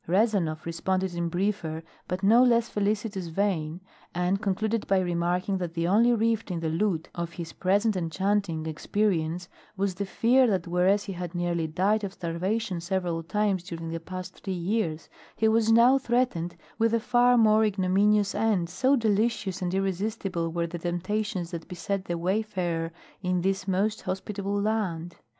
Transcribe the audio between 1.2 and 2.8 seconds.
briefer but no less